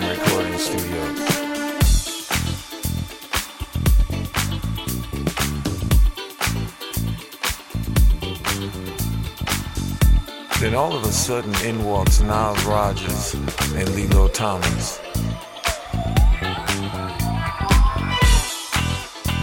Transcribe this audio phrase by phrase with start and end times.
[0.00, 0.52] Time Recording
[10.60, 13.34] Then all of a sudden in walks Nas Rogers
[13.74, 15.00] and Lillo Thomas.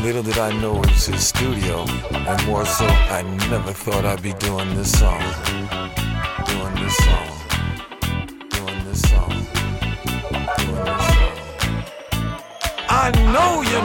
[0.03, 4.21] Little did I know it was his studio, and more so, I never thought I'd
[4.21, 5.62] be doing this song.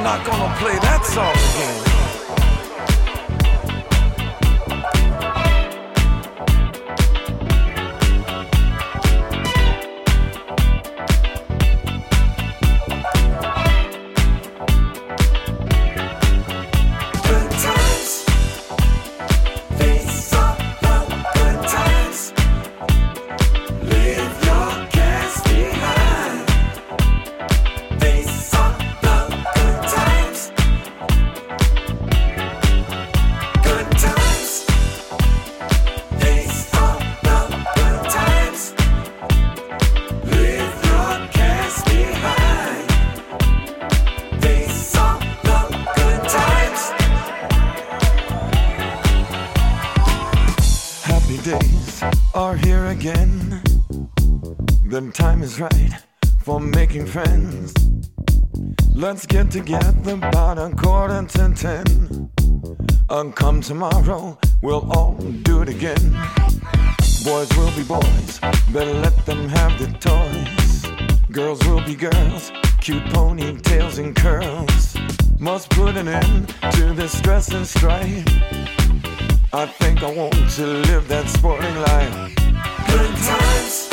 [0.09, 1.88] not gonna play that song again.
[59.45, 62.29] get together about a quarter to ten.
[63.09, 66.11] And come tomorrow, we'll all do it again.
[67.25, 68.41] Boys will be boys,
[68.73, 70.87] better let them have their toys.
[71.31, 74.97] Girls will be girls, cute ponytails and curls.
[75.39, 78.27] Must put an end to this stress and strife.
[79.53, 82.35] I think I want to live that sporting life.
[82.91, 83.88] Good times.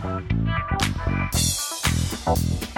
[0.00, 0.30] Thank
[2.26, 2.71] you.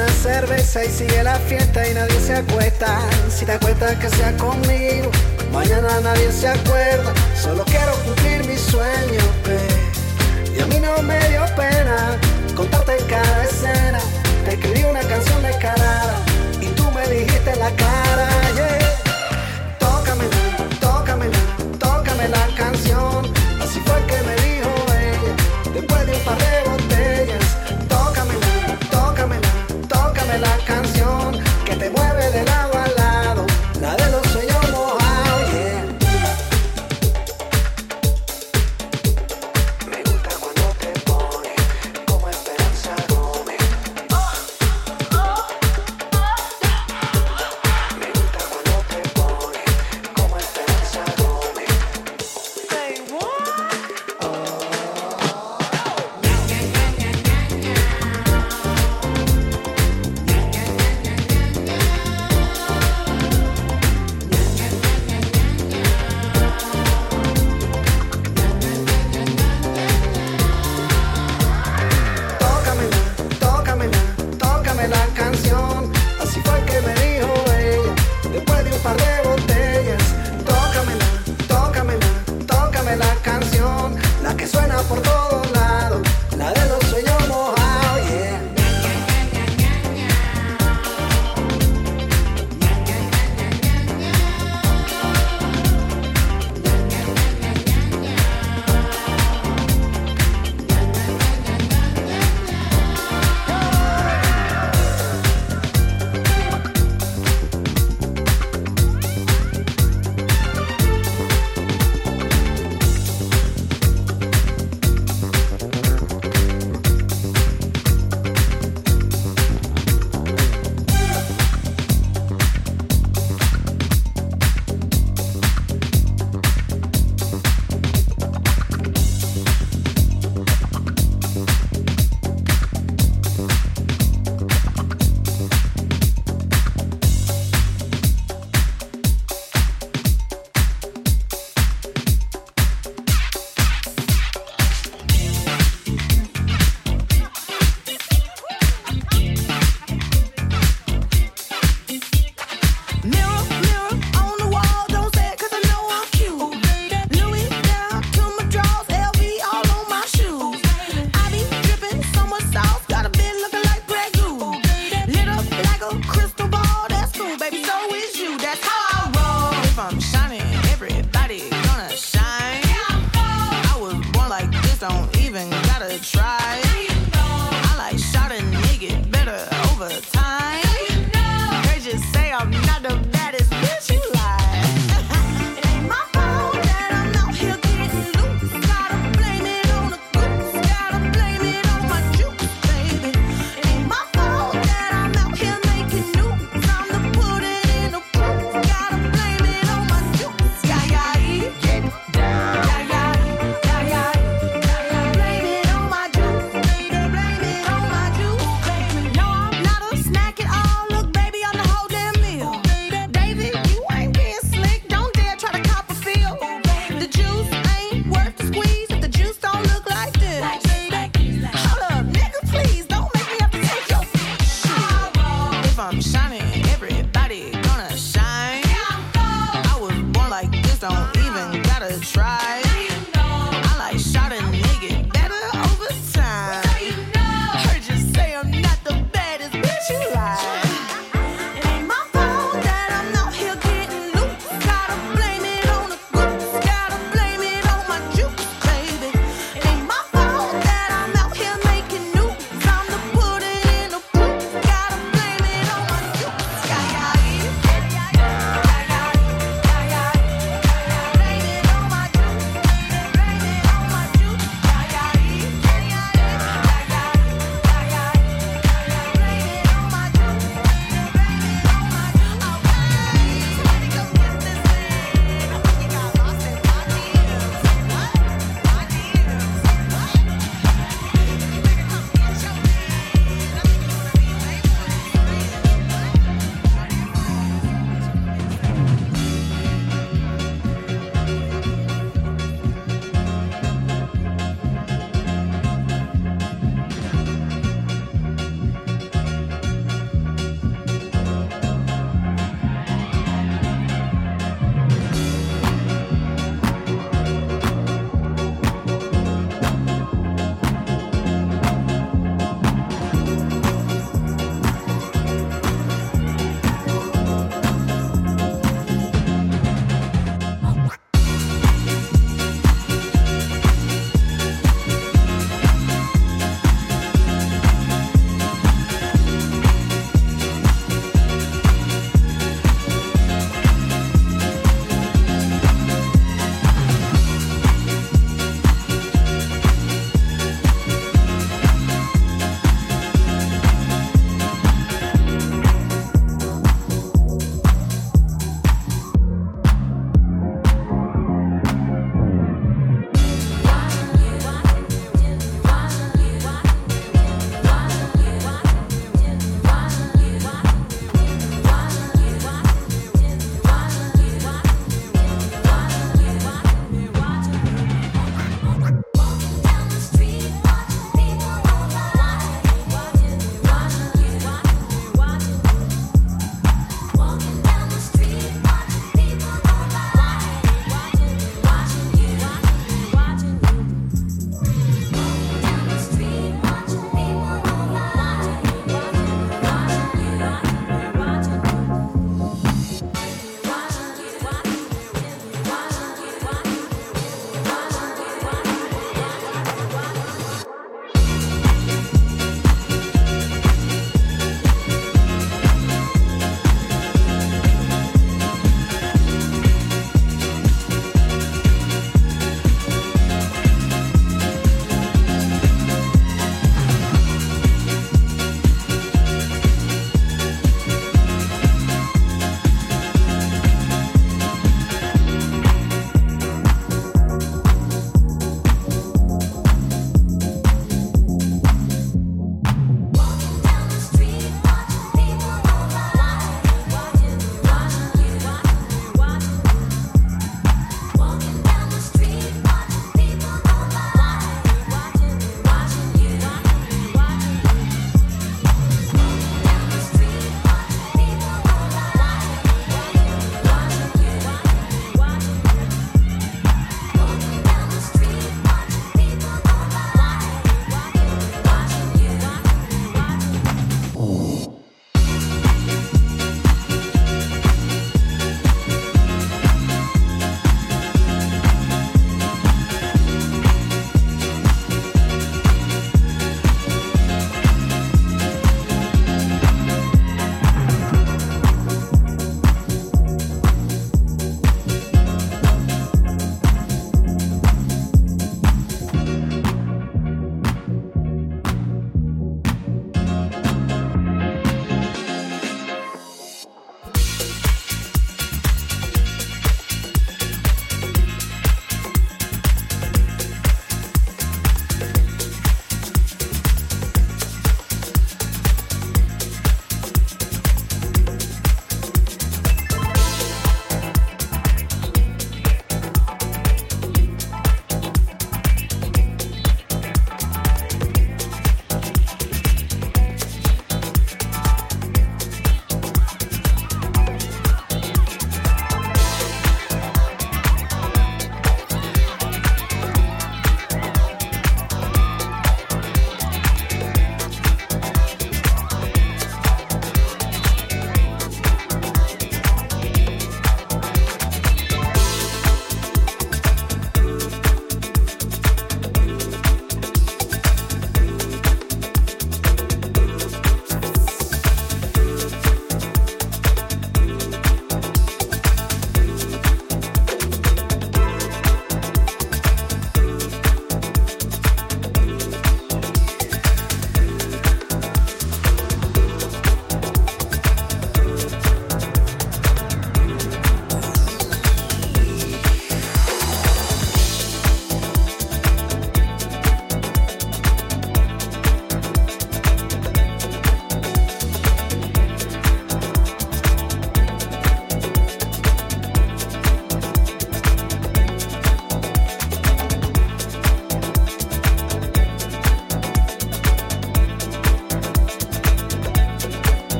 [0.00, 3.00] una cerveza y sigue la fiesta y nadie se acuesta.
[3.28, 5.10] Si te acuestas que sea conmigo,
[5.52, 7.12] mañana nadie se acuerda.
[7.36, 9.24] Solo quiero cumplir mis sueños.
[9.46, 10.56] Eh.
[10.56, 12.16] Y a mí no me dio pena
[12.56, 14.00] contarte cada escena.
[14.46, 16.16] Te escribí una canción descarada
[16.62, 19.78] y tú me dijiste la cara, yeah.
[19.78, 20.24] Tócame,
[20.80, 21.26] tócame,
[21.78, 23.09] tócame la canción.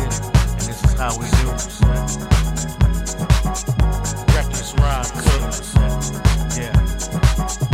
[0.00, 1.46] here, and this is how we do.
[4.34, 5.52] Reckless ride, cook.
[6.56, 7.69] Yeah.